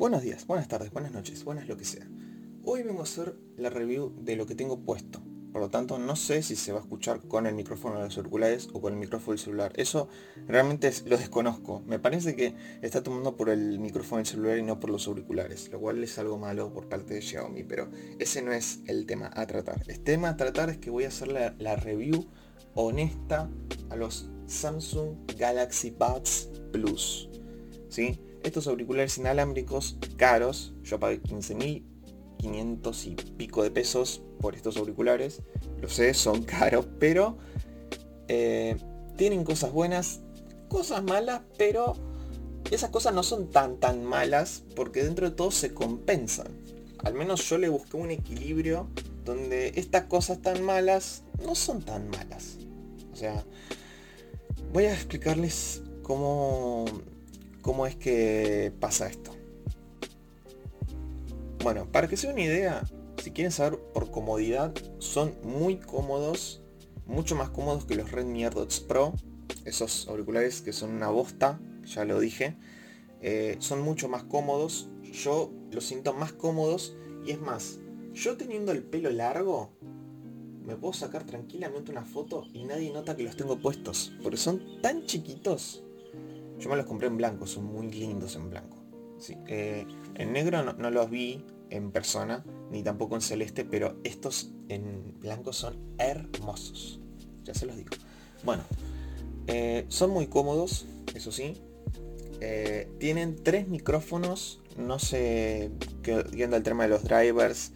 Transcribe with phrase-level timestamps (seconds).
[0.00, 2.08] Buenos días, buenas tardes, buenas noches, buenas lo que sea.
[2.64, 5.20] Hoy vengo a hacer la review de lo que tengo puesto.
[5.52, 8.16] Por lo tanto, no sé si se va a escuchar con el micrófono de los
[8.16, 9.72] auriculares o con el micrófono del celular.
[9.76, 10.08] Eso
[10.46, 11.82] realmente lo desconozco.
[11.86, 15.68] Me parece que está tomando por el micrófono del celular y no por los auriculares,
[15.70, 19.30] lo cual es algo malo por parte de Xiaomi, pero ese no es el tema
[19.34, 19.82] a tratar.
[19.86, 22.26] El tema a tratar es que voy a hacer la, la review
[22.74, 23.50] honesta
[23.90, 27.28] a los Samsung Galaxy Buds Plus.
[27.88, 28.18] ¿Sí?
[28.42, 35.42] estos auriculares inalámbricos caros, yo pagué 15.500 y pico de pesos por estos auriculares,
[35.80, 37.38] lo sé, son caros, pero
[38.28, 38.76] eh,
[39.16, 40.20] tienen cosas buenas,
[40.68, 41.94] cosas malas, pero
[42.70, 46.48] esas cosas no son tan tan malas porque dentro de todo se compensan.
[47.02, 48.88] Al menos yo le busqué un equilibrio
[49.24, 52.58] donde estas cosas tan malas no son tan malas.
[53.12, 53.44] O sea,
[54.72, 56.84] voy a explicarles cómo
[57.62, 59.32] cómo es que pasa esto.
[61.62, 62.84] Bueno, para que sea una idea,
[63.22, 66.62] si quieren saber por comodidad, son muy cómodos,
[67.06, 69.14] mucho más cómodos que los Redmi AirDots Pro,
[69.64, 72.56] esos auriculares que son una bosta, ya lo dije,
[73.20, 77.78] eh, son mucho más cómodos, yo los siento más cómodos y es más,
[78.14, 79.70] yo teniendo el pelo largo,
[80.64, 84.80] me puedo sacar tranquilamente una foto y nadie nota que los tengo puestos, porque son
[84.82, 85.82] tan chiquitos
[86.60, 88.76] yo me los compré en blanco, son muy lindos en blanco.
[89.48, 95.18] Eh, en negro no, los vi en persona, ni tampoco en celeste, pero estos en
[95.18, 97.00] blanco son hermosos.
[97.44, 97.90] Ya se los digo.
[98.44, 98.62] Bueno,
[99.46, 101.54] eh, son muy cómodos, eso sí.
[102.40, 104.60] Eh, tienen tres micrófonos.
[104.76, 105.70] No sé
[106.02, 107.72] qué, onda el tema de los drivers,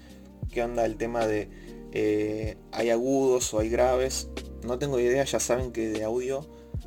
[0.53, 1.49] qué onda el tema de
[1.95, 4.29] hay agudos o hay graves.
[4.65, 6.47] No tengo idea, ya saben que de audio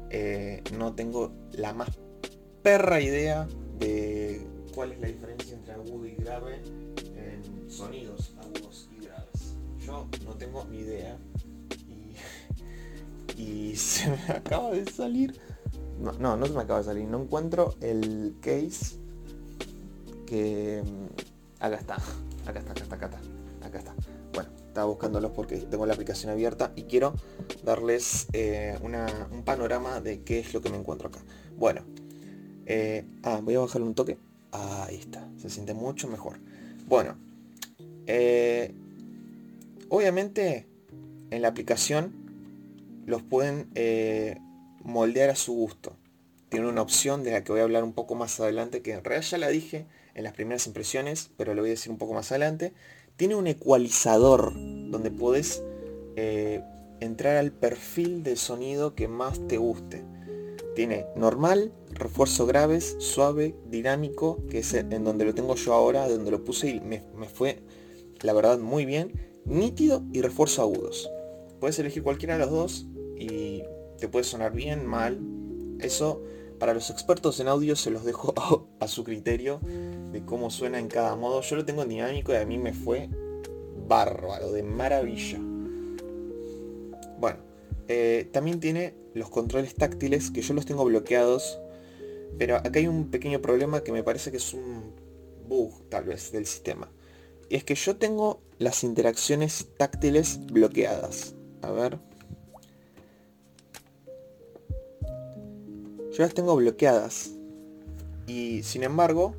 [0.10, 1.90] eh, no tengo la más
[2.64, 3.48] perra idea
[3.80, 6.62] de cuál es la diferencia entre agudo y grave
[7.16, 9.56] en sonidos agudos y graves.
[9.80, 11.18] Yo no tengo ni idea
[13.38, 15.40] y, se me acaba de salir.
[16.00, 17.08] No, no, se me acaba de salir.
[17.08, 18.98] No encuentro el case
[20.26, 20.84] que...
[20.86, 21.96] Mm, acá está.
[22.46, 23.68] Acá está, acá está, acá está.
[23.68, 23.96] Acá está.
[24.78, 27.16] Estaba buscándolos porque tengo la aplicación abierta y quiero
[27.64, 31.20] darles eh, un panorama de qué es lo que me encuentro acá.
[31.58, 31.82] Bueno,
[32.68, 34.20] eh, ah, voy a bajarle un toque.
[34.52, 36.38] Ahí está, se siente mucho mejor.
[36.86, 37.18] Bueno,
[38.06, 38.72] eh,
[39.90, 40.68] obviamente
[41.32, 42.14] en la aplicación
[43.08, 43.72] los pueden
[44.84, 45.96] moldear a su gusto.
[46.50, 49.04] Tiene una opción de la que voy a hablar un poco más adelante, que en
[49.04, 52.14] realidad ya la dije en las primeras impresiones, pero lo voy a decir un poco
[52.14, 52.74] más adelante,
[53.18, 55.64] tiene un ecualizador donde puedes
[56.16, 56.64] eh,
[57.00, 60.06] entrar al perfil de sonido que más te guste.
[60.76, 66.30] Tiene normal, refuerzo graves, suave, dinámico, que es en donde lo tengo yo ahora, donde
[66.30, 67.64] lo puse y me, fue,
[68.22, 69.12] la verdad, muy bien.
[69.46, 71.10] Nítido y refuerzo agudos.
[71.60, 73.64] Puedes elegir cualquiera de los dos y
[73.98, 75.20] te puede sonar bien, mal.
[75.80, 76.22] Eso
[76.60, 78.34] para los expertos en audio se los dejo
[78.80, 79.60] a, su criterio
[80.12, 81.42] de cómo suena en cada modo.
[81.42, 83.10] Yo lo tengo en dinámico y a mí me fue
[83.88, 85.40] bárbaro, de maravilla.
[87.20, 87.40] Bueno,
[87.88, 91.60] eh, también tiene los controles táctiles que yo los tengo bloqueados.
[92.38, 94.94] Pero acá hay un pequeño problema que me parece que es un
[95.48, 96.92] bug tal vez del sistema.
[97.50, 101.36] Y es que yo tengo las interacciones táctiles bloqueadas.
[101.62, 102.00] A ver.
[106.18, 107.30] Yo las tengo bloqueadas.
[108.26, 109.36] Y sin embargo,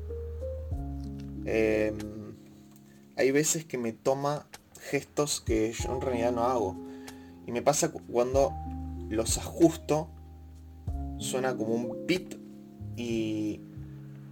[1.43, 1.97] em,
[3.17, 4.47] hay veces que me toma
[4.89, 6.77] gestos que yo en realidad no hago.
[7.45, 8.53] Y me pasa cuando
[9.09, 10.07] los ajusto,
[11.17, 12.35] suena como un pit
[12.95, 13.59] y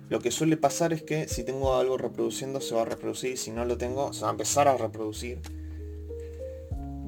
[0.07, 3.51] lo que suele pasar es que si tengo algo reproduciendo se va a reproducir, si
[3.51, 5.41] no lo tengo se va a empezar a reproducir.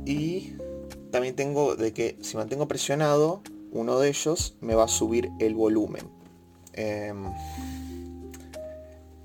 [0.06, 0.56] Y
[1.12, 3.42] también tengo de que si mantengo presionado
[3.72, 6.04] uno de ellos me va a subir el volumen.
[6.74, 7.26] Em,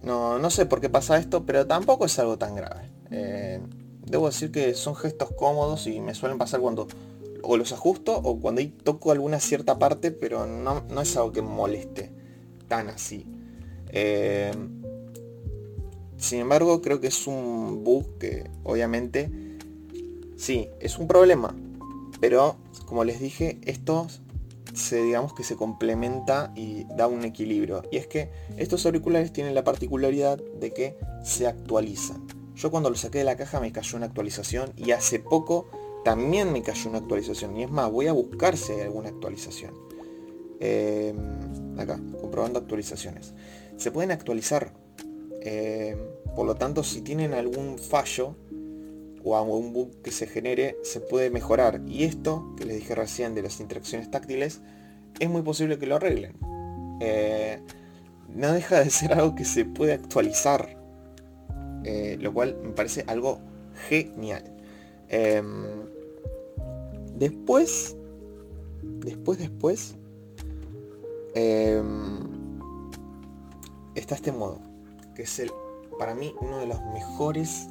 [0.02, 2.90] no, no sé por qué pasa esto, pero tampoco es algo tan grave.
[3.10, 3.60] Eh,
[4.04, 6.86] debo decir que son gestos cómodos y me suelen pasar cuando
[7.42, 12.10] o los ajusto o cuando toco alguna cierta parte, pero no, es algo que moleste
[12.68, 13.26] tan así.
[13.88, 14.82] Em,
[16.16, 19.30] sin embargo, creo que es un bug que obviamente
[20.36, 21.54] sí, es un problema.
[22.20, 22.56] Pero
[22.86, 24.22] como les dije, estos
[24.74, 27.82] se digamos que se complementa y da un equilibrio.
[27.90, 32.26] Y es que estos auriculares tienen la particularidad de que se actualizan.
[32.54, 35.68] Yo cuando lo saqué de la caja me cayó una actualización y hace poco
[36.04, 37.56] también me cayó una actualización.
[37.56, 39.72] Y es más, voy a buscar si hay alguna actualización.
[40.60, 43.34] Em, acá, comprobando actualizaciones.
[43.76, 44.72] Se pueden actualizar.
[45.40, 45.98] Em,
[46.36, 48.36] por lo tanto, si tienen algún fallo
[49.24, 51.80] o algún bug que se genere, se puede mejorar.
[51.86, 54.60] Y esto, que les dije recién de las interacciones táctiles,
[55.18, 56.36] es muy posible que lo arreglen.
[57.00, 57.60] Eh,
[58.28, 60.78] no deja de ser algo que se puede actualizar.
[61.84, 63.40] Eh, lo cual me parece algo
[63.88, 64.42] genial.
[65.08, 65.84] Em,
[67.16, 67.96] después,
[68.82, 69.96] después, después,
[71.34, 72.58] em,
[73.94, 74.60] está este modo,
[75.14, 75.50] que es el,
[75.98, 77.68] para mí, uno de los mejores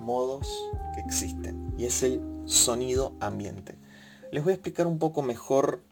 [0.00, 0.48] modos
[0.94, 3.76] que existen, y es el sonido ambiente.
[4.32, 5.82] Les voy a explicar un poco mejor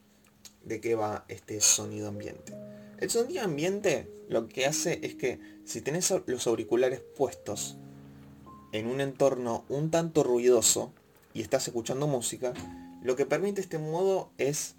[0.65, 2.55] de qué va este sonido ambiente.
[2.99, 7.77] El sonido ambiente lo que hace es que si tenés los auriculares puestos
[8.73, 10.93] en un entorno un tanto ruidoso
[11.33, 12.53] y estás escuchando música,
[13.03, 14.75] lo que permite este modo es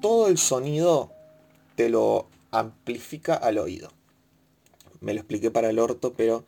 [0.00, 1.12] todo el sonido
[1.74, 3.90] te lo amplifica al oído.
[5.00, 6.44] Me lo expliqué para el orto, pero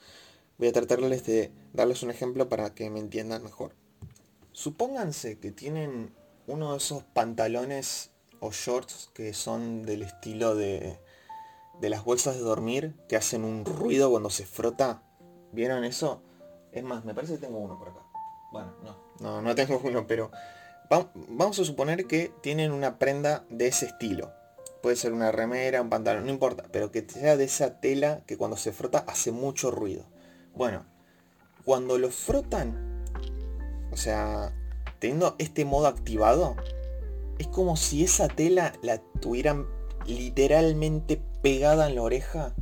[0.58, 3.74] voy a tratarles de darles un ejemplo para que me entiendan mejor.
[4.52, 6.14] Supónganse que tienen
[6.46, 8.10] uno de esos pantalones
[8.40, 10.98] o shorts que son del estilo de,
[11.80, 15.02] de las bolsas de dormir que hacen un ruido cuando se frota.
[15.52, 16.22] ¿Vieron eso?
[16.72, 18.00] Es más, me parece que tengo uno por acá.
[18.52, 20.30] Bueno, no, no, no tengo uno, pero
[21.28, 24.32] vamos a suponer que tienen una prenda de ese estilo.
[24.82, 28.36] Puede ser una remera, un pantalón, no importa, pero que sea de esa tela que
[28.36, 30.04] cuando se frota hace mucho ruido.
[30.54, 30.86] Bueno,
[31.68, 33.04] cuando lo frotan,
[33.92, 34.54] o sea,
[35.00, 36.56] teniendo este modo activado,
[37.38, 39.66] es como si esa tela la tuvieran
[40.06, 42.54] literalmente pegada en la oreja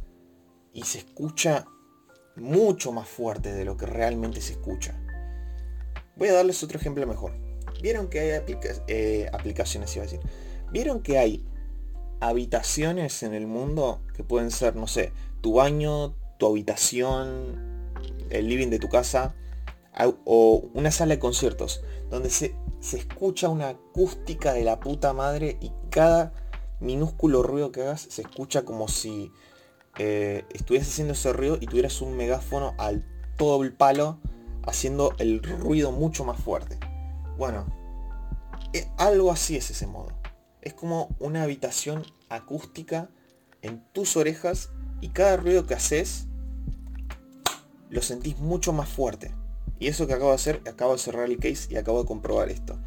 [0.73, 1.69] y se escucha
[2.35, 5.01] mucho más fuerte de lo que realmente se escucha.
[6.17, 7.31] Voy a darles otro ejemplo mejor.
[7.81, 8.43] Vieron que hay
[8.89, 10.21] eh, aplicaciones, iba a decir.
[10.73, 11.47] Vieron que hay
[12.19, 15.13] habitaciones en el mundo que pueden ser, no sé,
[15.43, 17.76] tu baño, tu habitación,
[18.31, 19.35] el living de tu casa
[20.25, 25.57] o una sala de conciertos donde se, se escucha una acústica de la puta madre
[25.61, 26.33] y cada
[26.81, 29.33] minúsculo ruido que hagas se escucha como si
[29.99, 33.05] eh, estuvieras haciendo ese ruido y tuvieras un megáfono al
[33.37, 34.19] todo el palo
[34.67, 36.79] haciendo el ruido mucho más fuerte.
[37.39, 37.67] Bueno,
[38.73, 40.11] eh, algo así es ese modo.
[40.61, 43.09] Es como una habitación acústica
[43.63, 44.71] en tus orejas
[45.01, 46.26] y cada ruido que haces
[47.91, 49.35] lo sentís mucho más fuerte.
[49.79, 52.49] Y eso que acabo de hacer, acabo de cerrar el case y acabo de comprobar
[52.49, 52.79] esto.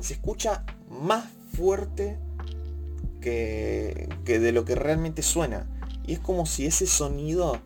[0.00, 2.18] Se escucha más fuerte
[3.20, 5.66] que, que de lo que realmente suena.
[6.06, 7.60] Y es como si ese sonido,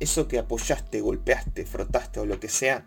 [0.00, 2.86] eso que apoyaste, golpeaste, frotaste o lo que sea,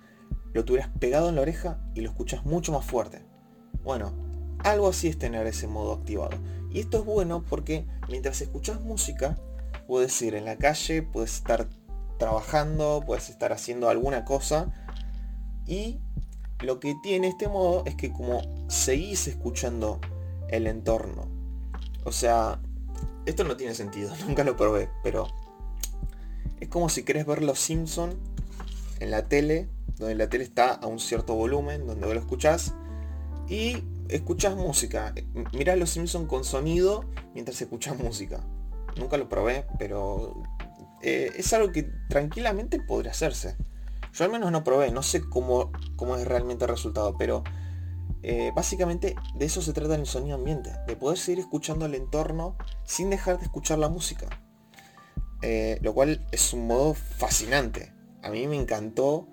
[0.53, 3.21] lo tuvieras pegado en la oreja y lo escuchas mucho más fuerte.
[3.83, 4.13] Bueno,
[4.59, 6.37] algo así es tener ese modo activado.
[6.71, 9.37] Y esto es bueno porque mientras escuchas música,
[9.87, 11.67] puedes ir en la calle, puedes estar
[12.17, 14.71] trabajando, puedes estar haciendo alguna cosa.
[15.65, 15.99] Y
[16.61, 19.99] lo que tiene este modo es que como seguís escuchando
[20.49, 21.27] el entorno.
[22.03, 22.59] O sea,
[23.25, 25.27] esto no tiene sentido, nunca lo probé, pero
[26.59, 28.17] es como si querés ver Los Simpson
[28.99, 32.73] en la tele, donde la tele está a un cierto volumen, donde vos lo escuchás,
[33.47, 35.13] y escuchás música.
[35.53, 38.41] Mirás Los Simpson con sonido mientras escuchás música.
[38.97, 40.41] Nunca lo probé, pero
[41.01, 43.55] eh, es algo que tranquilamente podría hacerse.
[44.13, 47.43] Yo al menos no probé, no sé cómo, cómo es realmente el resultado, pero
[48.23, 51.95] eh, básicamente de eso se trata en el sonido ambiente, de poder seguir escuchando el
[51.95, 54.27] entorno sin dejar de escuchar la música.
[55.43, 57.93] Eh, lo cual es un modo fascinante.
[58.23, 59.27] A mí me encantó,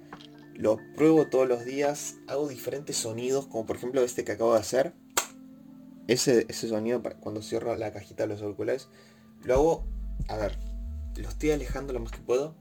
[0.54, 4.61] lo pruebo todos los días, hago diferentes sonidos, como por ejemplo este que acabo de
[4.61, 4.94] hacer.
[6.06, 8.88] Ese, ese sonido cuando cierro la cajita de los auriculares.
[9.42, 9.87] Lo hago,
[10.28, 10.59] a ver,
[11.16, 12.54] lo estoy alejando lo más que puedo.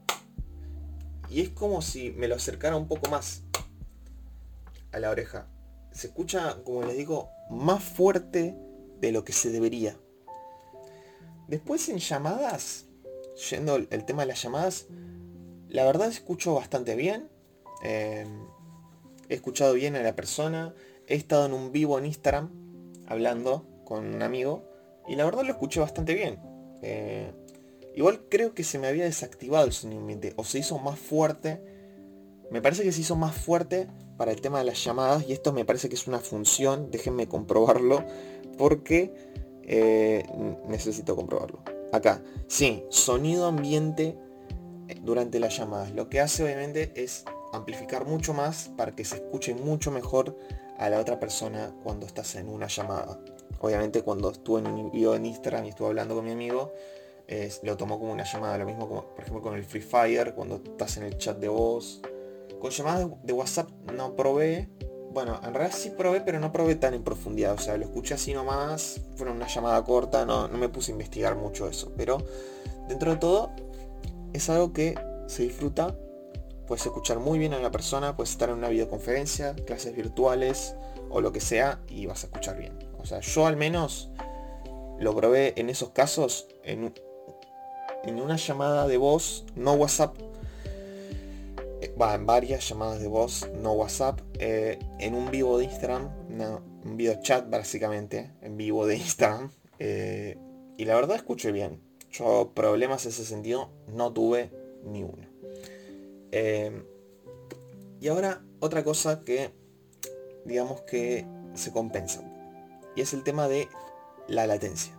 [1.30, 3.42] Y es como si me lo acercara un poco más
[4.92, 5.48] a la oreja
[5.94, 8.56] se escucha, como les digo, más fuerte
[9.00, 9.96] de lo que se debería.
[11.46, 12.86] Después en llamadas,
[13.50, 14.86] yendo el tema de las llamadas,
[15.68, 17.28] la verdad escucho bastante bien.
[17.82, 18.46] Em,
[19.28, 20.74] he escuchado bien a la persona.
[21.06, 22.50] He estado en un vivo en Instagram
[23.06, 24.68] hablando con un amigo.
[25.06, 26.40] Y la verdad lo escuché bastante bien.
[26.82, 27.32] Eh,
[27.94, 30.32] igual creo que se me había desactivado el sonido ambiente.
[30.36, 31.62] O se hizo más fuerte.
[32.50, 35.52] Me parece que se hizo más fuerte para el tema de las llamadas y esto
[35.52, 38.04] me parece que es una función, déjenme comprobarlo
[38.58, 39.12] porque
[39.62, 40.24] eh,
[40.68, 41.62] necesito comprobarlo.
[41.92, 44.16] Acá, sí, sonido ambiente
[44.88, 45.92] eh, durante las llamadas.
[45.92, 50.36] Lo que hace obviamente es amplificar mucho más para que se escuche mucho mejor
[50.78, 53.18] a la otra persona cuando estás en una llamada.
[53.60, 56.72] Obviamente cuando estuve en un video en Instagram y estuve hablando con mi amigo,
[57.62, 60.56] lo tomó como una llamada, lo mismo como por ejemplo con el Free Fire, cuando
[60.56, 62.00] estás en el chat de voz.
[62.60, 64.68] Con llamadas de WhatsApp no probé,
[65.12, 67.54] bueno, en realidad sí probé, pero no probé tan en profundidad.
[67.54, 70.94] O sea, lo escuché así nomás, fue una llamada corta, no, no me puse a
[70.94, 71.92] investigar mucho eso.
[71.96, 72.18] Pero
[72.88, 73.52] dentro de todo,
[74.32, 74.94] es algo que
[75.26, 75.96] se disfruta.
[76.66, 80.74] Puedes escuchar muy bien a la persona, puedes estar en una videoconferencia, clases virtuales
[81.10, 82.76] o lo que sea y vas a escuchar bien.
[82.98, 84.10] O sea, yo al menos
[84.98, 86.92] lo probé en esos casos en,
[88.06, 90.16] en una llamada de voz, no WhatsApp,
[92.00, 96.10] va en varias llamadas de voz, no WhatsApp, eh, en un vivo de Instagram,
[96.84, 99.50] un video chat básicamente, en vivo de Instagram.
[99.78, 100.36] Eh,
[100.76, 101.80] y la verdad escuché bien.
[102.10, 104.50] Yo problemas en ese sentido no tuve
[104.84, 105.26] ni uno.
[106.32, 106.82] Eh,
[108.00, 109.52] y ahora otra cosa que
[110.44, 112.22] digamos que se compensa.
[112.96, 113.68] Y es el tema de
[114.28, 114.92] la latencia.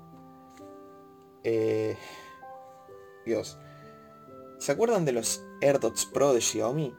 [3.26, 3.58] Dios.
[4.60, 6.96] ¿Se acuerdan de los AirDots Pro de Xiaomi?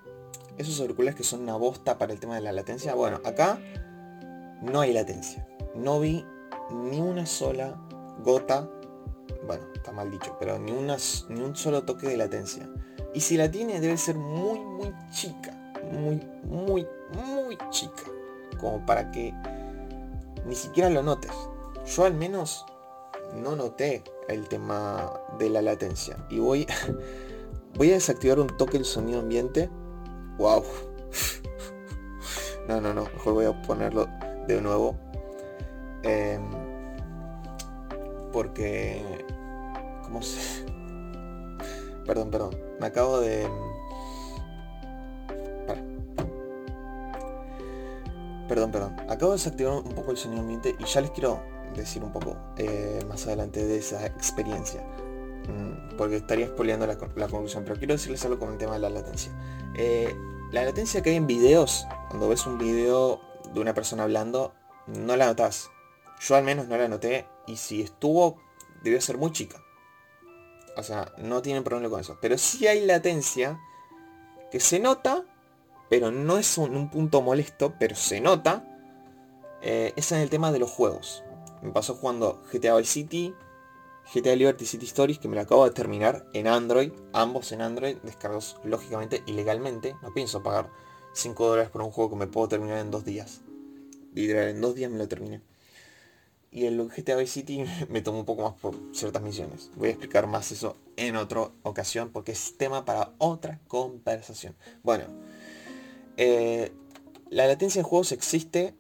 [0.59, 2.95] Esos auriculares que son una bosta para el tema de la latencia.
[2.95, 3.59] Bueno, acá
[4.63, 5.47] no hay latencia.
[5.75, 6.25] No vi
[6.71, 7.77] ni una sola
[8.23, 8.69] gota,
[9.47, 10.97] bueno, está mal dicho, pero ni, una,
[11.29, 12.69] ni un solo toque de latencia.
[13.15, 15.53] Y si la tiene debe ser muy, muy chica.
[15.93, 18.03] Muy, muy, muy chica.
[18.61, 19.33] Como para que
[20.45, 21.33] ni siquiera lo notes.
[21.87, 22.67] Yo al menos
[23.35, 26.17] no noté el tema de la latencia.
[26.31, 26.67] Y voy
[27.77, 29.71] Voy a desactivar un toque el sonido ambiente.
[30.39, 30.65] Wow.
[32.69, 33.05] No, no, no.
[33.05, 34.09] Mejor voy a ponerlo
[34.49, 34.97] de nuevo.
[36.03, 36.43] Em,
[38.33, 39.25] porque...
[40.03, 40.65] ¿Cómo se...?
[42.07, 42.59] Perdón, perdón.
[42.81, 43.49] Me acabo de...
[48.49, 48.97] Perdón, perdón.
[49.09, 51.41] Acabo de desactivar un poco el sonido ambiente y ya les quiero
[51.77, 54.83] decir un poco eh, más adelante de esa experiencia.
[55.97, 59.33] Porque estaría spoileando la, conclusión, pero quiero decirles algo con el tema de la latencia.
[59.75, 60.15] Eh,
[60.53, 63.21] la latencia que hay en videos, cuando ves un video
[63.53, 64.53] de una persona hablando,
[64.87, 65.71] no la notas.
[66.21, 68.39] Yo al menos no la noté y si estuvo,
[68.83, 69.63] debió ser muy chica.
[70.77, 72.19] O sea, no tienen problema con eso.
[72.21, 73.59] Pero sí hay latencia
[74.51, 75.25] que se nota,
[75.89, 78.65] pero no es un, punto molesto, pero se nota.
[79.63, 81.25] Eh, es en el tema de los juegos.
[81.63, 83.35] Me pasó jugando GTA Vice City,
[84.15, 87.97] GTA Liberty City Stories, que me lo acabo de terminar en Android, ambos en Android,
[88.03, 89.97] descargados lógicamente ilegalmente.
[90.03, 90.71] No pienso pagar
[91.13, 93.41] 5 dólares por un juego que me puedo terminar en dos días.
[94.15, 95.43] Literal, en dos días me lo terminé.
[96.53, 99.71] Y el GTA Vice City me tomó un poco más por ciertas misiones.
[99.77, 104.55] Voy a explicar más eso en otra ocasión porque es tema para otra conversación.
[104.83, 105.05] Bueno,
[106.17, 106.73] eh,
[107.29, 108.75] la latencia en juegos existe.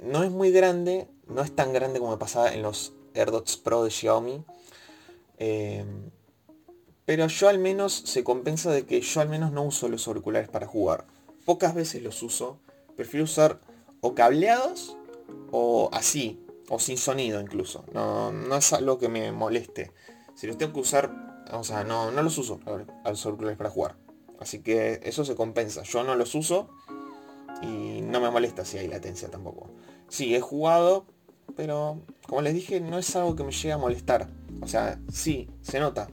[0.00, 3.84] No es muy grande, no es tan grande como me pasaba en los AirDots Pro
[3.84, 4.44] de Xiaomi.
[5.38, 5.84] Eh,
[7.04, 10.48] pero yo al menos se compensa de que yo al menos no uso los auriculares
[10.48, 11.06] para jugar.
[11.46, 12.58] Pocas veces los uso.
[12.96, 13.60] Prefiero usar
[14.00, 14.96] o cableados
[15.50, 16.44] o así.
[16.68, 17.84] O sin sonido incluso.
[17.94, 19.92] No, no es algo que me moleste.
[20.34, 23.70] Si los tengo que usar, o sea, no, no los uso a los auriculares para
[23.70, 23.96] jugar.
[24.38, 25.82] Así que eso se compensa.
[25.84, 26.68] Yo no los uso
[27.62, 29.70] y no me molesta si hay latencia tampoco.
[30.08, 31.06] Sí, he jugado,
[31.56, 34.28] pero como les dije, no es algo que me llegue a molestar.
[34.60, 36.08] O sea, sí, se nota,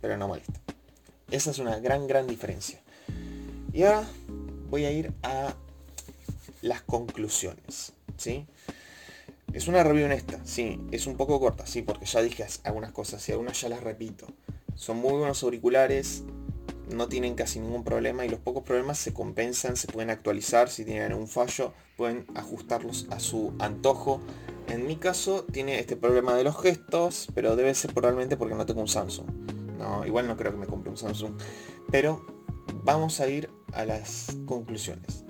[0.00, 0.60] pero no molesta.
[1.30, 2.80] Esa es una gran, gran diferencia.
[3.72, 4.04] Y ahora
[4.70, 5.54] voy a ir a
[6.62, 7.92] las conclusiones.
[8.16, 8.46] ¿sí?
[9.52, 13.26] Es una review honesta, sí, es un poco corta, sí, porque ya dije algunas cosas
[13.28, 14.26] y algunas ya las repito.
[14.74, 16.22] Son muy buenos auriculares,
[16.94, 20.84] no tienen casi ningún problema y los pocos problemas se compensan, se pueden actualizar, si
[20.84, 24.20] tienen un fallo, pueden ajustarlos a su antojo.
[24.68, 28.66] En mi caso tiene este problema de los gestos, pero debe ser probablemente porque no
[28.66, 29.26] tengo un Samsung.
[29.78, 31.32] No, igual no creo que me compre un Samsung.
[31.90, 32.26] Pero
[32.84, 35.24] vamos a ir a las conclusiones.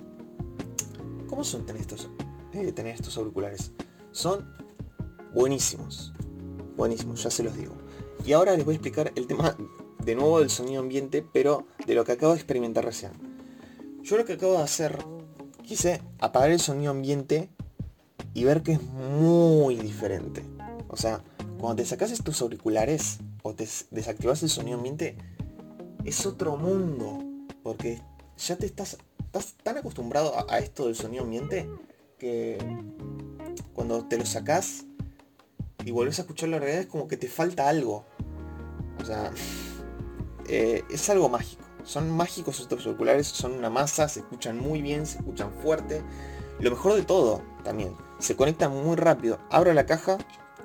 [1.27, 2.09] ¿Cómo son tener estos,
[2.53, 3.71] eh, tener estos auriculares?
[4.11, 4.53] Son
[5.33, 6.13] buenísimos.
[6.75, 7.75] Buenísimos, ya se los digo.
[8.25, 9.55] Y ahora les voy a explicar el tema
[10.03, 13.13] de nuevo del sonido ambiente, pero de lo que acabo de experimentar recién.
[14.01, 14.97] Yo lo que acabo de hacer,
[15.63, 17.49] quise apagar el sonido ambiente
[18.39, 20.45] y ver que es muy diferente.
[20.87, 21.21] O sea,
[21.59, 25.17] cuando te sacas estos auriculares o te desactivas el sonido ambiente,
[26.05, 27.19] es otro mundo.
[27.63, 28.01] Porque
[28.37, 28.97] ya te estás,
[29.61, 31.69] tan acostumbrado a, esto del sonido ambiente
[32.17, 32.57] que
[33.73, 34.85] cuando te lo sacas
[35.83, 38.05] y vuelves a escuchar la realidad es como que te falta algo.
[39.01, 39.33] O sea,
[40.47, 45.05] eh, es algo mágico, Son mágicos estos auriculares, son una masa, se escuchan muy bien,
[45.05, 46.03] se escuchan fuerte.
[46.61, 49.39] Lo mejor de todo también, se conectan muy rápido.
[49.49, 50.17] Abro la caja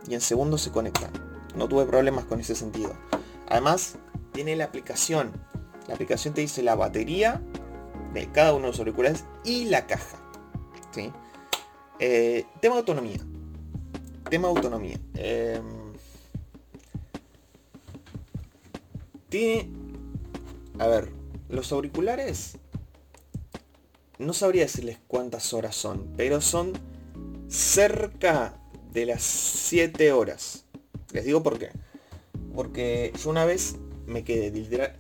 [0.09, 1.11] y en segundos se conectan.
[1.57, 2.93] No tuve problemas con ese sentido.
[3.49, 3.97] Además,
[4.33, 5.33] tiene la aplicación.
[5.87, 7.41] La aplicación te dice la batería
[8.13, 10.19] de cada uno de los auriculares y la caja.
[10.93, 11.13] ¿sí?
[12.01, 13.19] Eh, tema autonomía.
[14.29, 14.99] Tema autonomía.
[15.15, 15.93] Em,
[19.29, 19.71] tiene...
[20.79, 21.13] A ver,
[21.49, 22.59] los auriculares...
[24.19, 26.73] No sabría decirles cuántas horas son, pero son
[27.55, 28.61] cerca
[28.93, 30.67] de las 7 horas.
[31.13, 31.71] Les digo por qué.
[32.55, 34.51] Porque yo una vez me quedé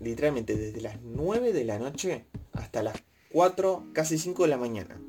[0.01, 2.97] literalmente desde las 9 de la noche hasta las
[3.33, 5.01] 4, casi 5 de la mañana.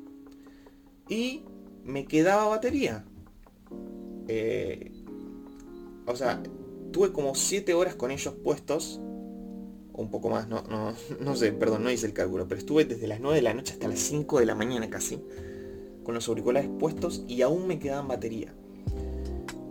[1.08, 1.44] Y
[1.84, 3.04] me quedaba batería.
[4.26, 4.90] Eh,
[6.06, 6.42] o sea,
[6.92, 9.00] tuve como 7 horas con ellos puestos.
[9.92, 12.48] Un poco más, no, no, no sé, perdón, no hice el cálculo.
[12.48, 15.22] Pero estuve desde las 9 de la noche hasta las 5 de la mañana casi.
[16.06, 18.54] Con los auriculares puestos y aún me quedaban batería.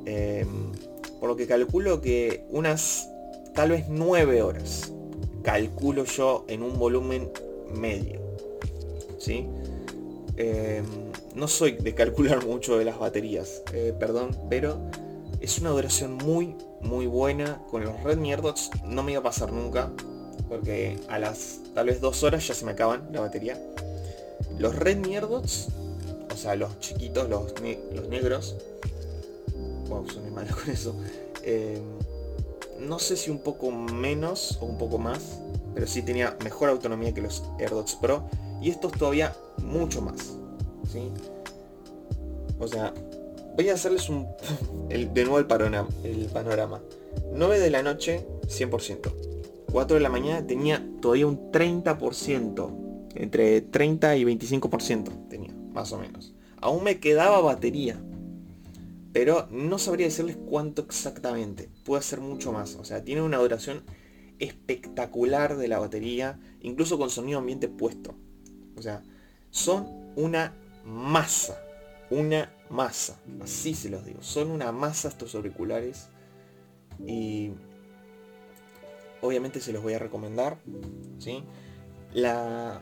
[0.05, 0.73] Em,
[1.21, 3.09] por lo que calculo que unas
[3.53, 4.91] tal vez 9 horas.
[5.43, 7.31] Calculo yo en un volumen
[7.73, 8.19] medio.
[9.17, 9.47] ¿Sí?
[10.35, 10.85] Em,
[11.35, 14.77] no soy de calcular mucho de las baterías, eh, perdón, pero
[15.39, 17.61] es una duración muy, muy buena.
[17.71, 19.89] Con los Redmi AirDots no me iba a pasar nunca,
[20.49, 23.57] porque a las tal vez dos horas ya se me acaban la batería.
[24.59, 25.69] Los Redmi AirDots,
[26.35, 27.53] o sea, los chiquitos, los,
[27.93, 28.57] los negros,
[29.87, 30.93] wow, soné mal con eso.
[31.43, 31.79] Eh,
[32.79, 35.39] no sé si un poco menos o un poco más,
[35.73, 38.27] pero sí tenía mejor autonomía que los AirDots Pro.
[38.61, 40.35] Y estos todavía mucho más.
[40.91, 41.09] ¿sí?
[42.59, 42.93] O sea,
[43.55, 44.27] voy a hacerles un
[44.89, 46.81] de nuevo el panorama, el panorama.
[47.31, 49.13] 9 de la noche, 100%.
[49.71, 52.81] 4 de la mañana tenía todavía un 30%.
[53.15, 55.24] Entre 30 y 25% tenía,
[55.75, 56.33] más o menos.
[56.59, 58.01] Aún me quedaba batería
[59.15, 61.69] pero no sabría decirles cuánto exactamente.
[61.85, 62.75] Puede ser mucho más.
[62.75, 63.85] O sea, tiene una duración
[64.39, 68.13] espectacular de la batería, incluso con sonido ambiente puesto.
[68.75, 69.03] O sea,
[69.51, 71.57] son una masa.
[72.09, 73.17] Una masa.
[73.41, 74.21] Así se los digo.
[74.21, 76.09] Son una masa estos auriculares.
[76.99, 77.51] Y
[79.21, 80.57] obviamente se los voy a recomendar.
[81.19, 81.41] ¿sí?
[82.13, 82.81] La...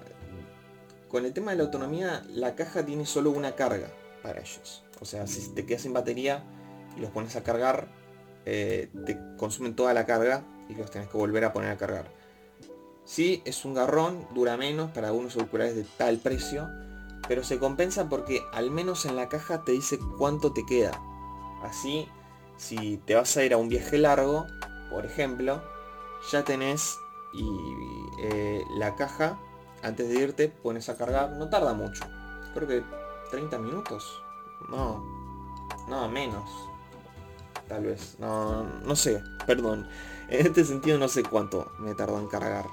[1.13, 3.87] Con el tema de la autonomía, la caja tiene solo una carga
[4.23, 4.83] para ellos.
[4.99, 6.43] O sea, si te quedas sin batería
[6.97, 7.87] y los pones a cargar,
[8.47, 12.07] eh, te consumen toda la carga y los tenés que volver a poner a cargar.
[13.05, 16.67] Sí, es un garrón, dura menos para algunos auriculares de tal precio,
[17.27, 20.99] pero se compensa porque al menos en la caja te dice cuánto te queda.
[21.61, 22.09] Así,
[22.57, 24.47] si te vas a ir a un viaje largo,
[24.89, 25.61] por ejemplo,
[26.31, 26.97] ya tenés
[27.33, 27.45] y
[28.23, 29.39] eh, la caja,
[29.83, 32.03] antes de irte, pones a cargar, no tarda mucho.
[32.53, 32.83] Creo que
[33.31, 34.21] 30 minutos,
[34.69, 35.03] no.
[35.87, 36.49] No, menos.
[37.67, 38.15] Tal vez.
[38.19, 39.21] No, no sé.
[39.45, 39.87] Perdón.
[40.29, 42.65] En este sentido no sé cuánto me tardó en cargar.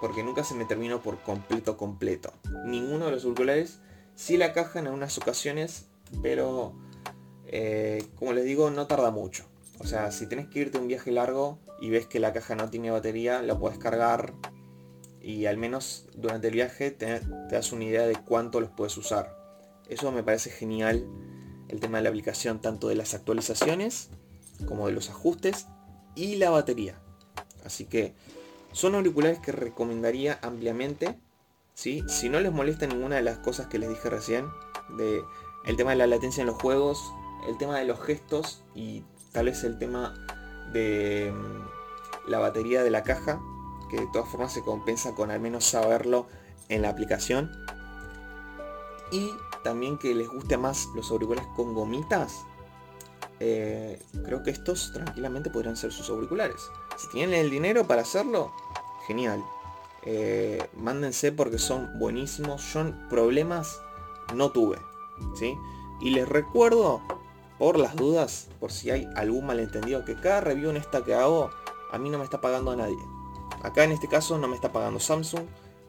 [0.00, 2.32] Porque nunca se me terminó por completo completo.
[2.66, 3.78] Ninguno de los auriculares.
[4.14, 5.86] Sí la caja en algunas ocasiones.
[6.22, 6.74] Pero...
[7.46, 9.44] Eh, como les digo, no tarda mucho.
[9.78, 12.68] O sea, si tenés que irte un viaje largo y ves que la caja no
[12.68, 14.34] tiene batería, lo puedes cargar
[15.22, 19.36] y al menos durante el viaje te, das una idea de cuánto los puedes usar.
[19.88, 21.06] Eso me parece genial,
[21.68, 24.10] el tema de la aplicación tanto de las actualizaciones
[24.66, 25.66] como de los ajustes
[26.14, 27.00] y la batería.
[27.64, 28.14] Así que
[28.72, 31.18] son auriculares que recomendaría ampliamente.
[31.74, 32.02] ¿sí?
[32.08, 34.46] Si no les molesta ninguna de las cosas que les dije recién,
[34.96, 35.22] de
[35.66, 37.12] el tema de la latencia en los juegos,
[37.48, 40.14] el tema de los gestos y tal vez el tema
[40.72, 43.40] de mm, la batería de la caja,
[43.92, 46.26] que de todas formas se compensa con al menos saberlo
[46.70, 47.52] en la aplicación.
[49.10, 49.30] Y
[49.62, 52.46] también que les guste más los auriculares con gomitas,
[53.38, 56.70] eh, creo que estos tranquilamente podrían ser sus auriculares.
[56.96, 58.50] Si tienen el dinero para hacerlo,
[59.06, 59.44] genial.
[60.04, 62.72] Eh, mándense porque son buenísimos.
[62.72, 63.78] Yo problemas
[64.34, 64.78] no tuve.
[65.34, 65.54] ¿sí?
[66.00, 67.02] Y les recuerdo,
[67.58, 71.50] por las dudas, por si hay algún malentendido, que cada review en esta que hago,
[71.90, 72.96] a mí no me está pagando a nadie.
[73.62, 75.44] Acá en este caso no me está pagando Samsung.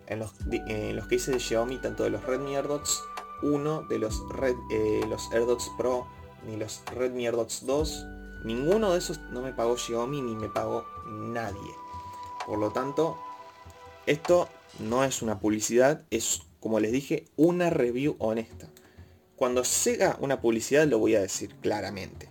[0.08, 3.04] En los, los que hice de Xiaomi, tanto de los Redmi AirDots
[3.44, 6.08] uno de los, Red, eh, los AirDots Pro
[6.48, 8.06] ni los Redmi AirDots 2.
[8.46, 11.72] Ninguno de esos no me pagó Xiaomi ni me pagó nadie.
[12.46, 13.18] Por lo tanto,
[14.06, 18.70] esto no es una publicidad, es como les dije, una review honesta.
[19.36, 22.30] Cuando llega una publicidad lo voy a decir claramente.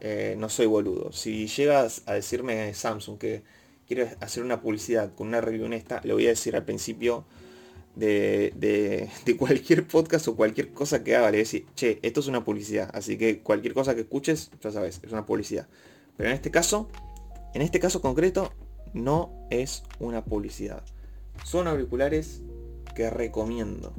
[0.00, 1.12] Eh, no soy boludo.
[1.12, 3.42] Si llegas a decirme Samsung que
[3.90, 7.24] quiero hacer una publicidad con una review honesta, lo voy a decir al principio
[7.96, 12.20] de, de, cualquier podcast o cualquier cosa que haga, le voy a decir, che, esto
[12.20, 15.66] es una publicidad, así que cualquier cosa que escuches, ya sabes, es una publicidad.
[16.16, 16.88] Pero en este caso,
[17.52, 18.52] en este caso concreto,
[18.92, 20.84] no es una publicidad.
[21.44, 22.42] Son auriculares
[22.94, 23.92] que recomiendo.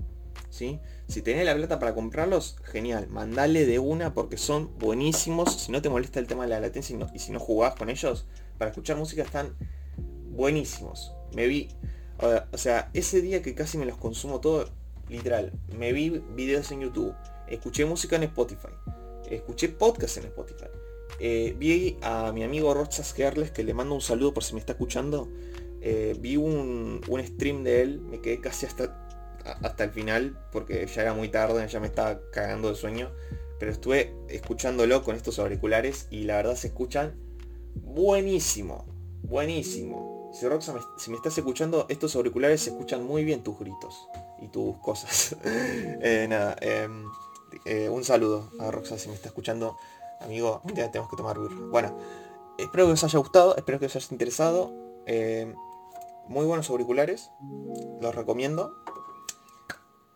[0.49, 0.79] ¿sí?
[1.09, 5.53] Si tenés la plata para comprarlos, genial, mandale de una porque son buenísimos.
[5.53, 8.25] Si no te molesta el tema de la latencia y, si no jugás con ellos,
[8.57, 9.53] para escuchar música están
[10.31, 11.13] buenísimos.
[11.35, 11.69] Me vi,
[12.51, 14.69] o sea, ese día que casi me los consumo todo,
[15.09, 17.13] literal, me vi videos en YouTube,
[17.47, 18.69] escuché música en Spotify,
[19.29, 20.67] escuché podcast en Spotify.
[21.19, 24.59] Eh, vi a mi amigo Rochas Gerles, que le mando un saludo por si me
[24.59, 25.29] está escuchando.
[25.81, 29.07] Eh, vi un, un, stream de él, me quedé casi hasta,
[29.43, 33.11] hasta el final, porque ya era muy tarde, ya me estaba cagando de sueño.
[33.59, 37.15] Pero estuve escuchándolo con estos auriculares y la verdad se escuchan
[37.75, 38.85] buenísimo,
[39.21, 40.10] buenísimo.
[40.31, 44.07] Si Roxa, si me estás escuchando, estos auriculares se escuchan muy bien tus gritos
[44.39, 45.35] y tus cosas.
[46.03, 47.05] Eh, nada, em,
[47.91, 49.77] un saludo a Roxa si me está escuchando.
[50.21, 51.55] Amigo, ya tenemos que tomar birra.
[51.69, 51.97] Bueno,
[52.57, 54.71] espero que os haya gustado, espero que os haya interesado.
[55.05, 55.53] Eh,
[56.27, 57.31] muy buenos auriculares,
[57.99, 58.73] los recomiendo.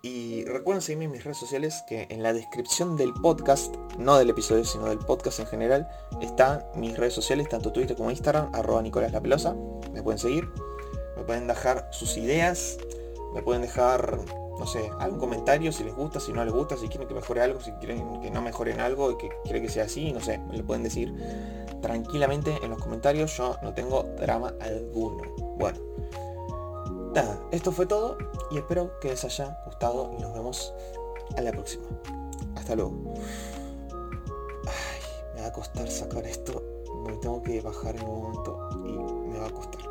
[0.06, 4.30] Y recuerden seguirme en mis redes sociales que en la descripción del podcast, no del
[4.30, 5.90] episodio, sino del podcast en general,
[6.22, 9.56] están mis redes sociales, tanto Twitter como Instagram, arroba Nicolás La Pelosa.
[9.94, 10.48] Me pueden seguir,
[11.18, 12.78] me pueden dejar sus ideas,
[13.34, 14.20] me pueden dejar
[14.60, 17.42] no sé, algún comentario si les gusta, si no les gusta, si quieren que mejore
[17.42, 20.38] algo, si quieren que no mejoren algo y que quieren que sea así, no sé,
[20.38, 21.12] me lo pueden decir
[21.82, 25.24] tranquilamente en los comentarios, yo no tengo drama alguno.
[25.58, 25.80] Bueno,
[27.16, 28.18] nada, esto fue todo
[28.52, 30.74] y espero que les haya gustado y nos vemos
[31.38, 31.86] a la próxima.
[32.56, 32.94] Hasta luego.
[34.68, 36.62] Ay, me va a costar sacar esto,
[37.08, 38.92] me tengo que bajar un momento y
[39.30, 39.82] me va a costar.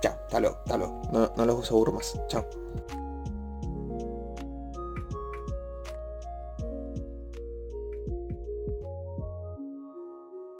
[0.00, 1.02] Chao, hasta luego, hasta luego.
[1.12, 2.18] No, no los aburro más.
[2.28, 2.46] Chao.